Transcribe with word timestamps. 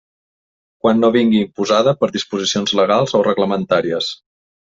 Quan 0.85 0.97
no 1.01 1.09
vingui 1.15 1.41
imposada 1.47 1.93
per 1.99 2.09
disposicions 2.15 2.75
legals 2.81 3.15
o 3.19 3.23
reglamentàries. 3.29 4.09